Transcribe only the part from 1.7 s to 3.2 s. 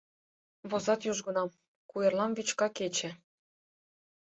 куэрлам вӱчка кече